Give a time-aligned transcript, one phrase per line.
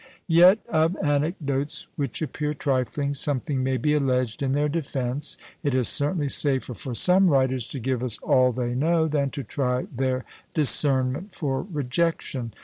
[0.33, 5.37] Yet of anecdotes which appear trifling, something may be alleged in their defence.
[5.61, 9.43] It is certainly safer for some writers to give us all they know, than to
[9.43, 10.25] try their
[10.55, 12.51] discernment for rejection.